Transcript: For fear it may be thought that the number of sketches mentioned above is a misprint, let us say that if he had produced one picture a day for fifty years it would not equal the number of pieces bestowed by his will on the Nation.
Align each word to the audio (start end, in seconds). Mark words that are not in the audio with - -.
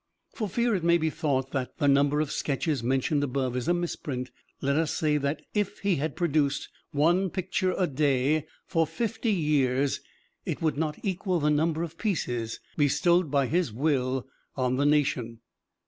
For 0.33 0.49
fear 0.49 0.73
it 0.73 0.83
may 0.83 0.97
be 0.97 1.11
thought 1.11 1.51
that 1.51 1.77
the 1.77 1.87
number 1.87 2.21
of 2.21 2.31
sketches 2.31 2.81
mentioned 2.81 3.23
above 3.23 3.55
is 3.55 3.67
a 3.67 3.73
misprint, 3.75 4.31
let 4.59 4.75
us 4.75 4.91
say 4.91 5.17
that 5.17 5.43
if 5.53 5.77
he 5.81 5.97
had 5.97 6.15
produced 6.15 6.69
one 6.89 7.29
picture 7.29 7.75
a 7.77 7.85
day 7.85 8.47
for 8.65 8.87
fifty 8.87 9.31
years 9.31 10.01
it 10.43 10.59
would 10.59 10.75
not 10.75 10.97
equal 11.03 11.39
the 11.39 11.51
number 11.51 11.83
of 11.83 11.99
pieces 11.99 12.59
bestowed 12.75 13.29
by 13.29 13.45
his 13.45 13.71
will 13.71 14.27
on 14.55 14.77
the 14.77 14.87
Nation. 14.87 15.39